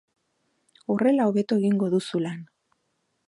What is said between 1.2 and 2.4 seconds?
hobeto egingo duzu